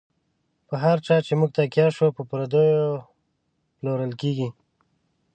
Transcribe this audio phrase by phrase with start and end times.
[0.67, 2.87] په هر چا چی موږ تکیه شو، په پردیو
[3.77, 4.49] پلورل کیږی